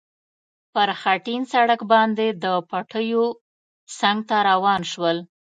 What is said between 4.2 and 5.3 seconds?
ته روان شول.